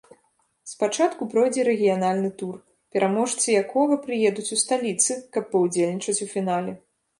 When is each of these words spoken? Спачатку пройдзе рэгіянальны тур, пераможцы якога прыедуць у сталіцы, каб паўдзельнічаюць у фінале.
Спачатку 0.69 1.21
пройдзе 1.33 1.65
рэгіянальны 1.67 2.31
тур, 2.39 2.55
пераможцы 2.97 3.47
якога 3.63 3.99
прыедуць 4.07 4.49
у 4.59 4.61
сталіцы, 4.65 5.21
каб 5.37 5.43
паўдзельнічаюць 5.55 6.23
у 6.29 6.31
фінале. 6.37 6.79